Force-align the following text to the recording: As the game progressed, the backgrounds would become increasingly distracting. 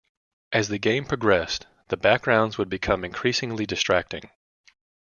As 0.51 0.67
the 0.69 0.79
game 0.79 1.05
progressed, 1.05 1.67
the 1.89 1.95
backgrounds 1.95 2.57
would 2.57 2.69
become 2.69 3.05
increasingly 3.05 3.67
distracting. 3.67 4.31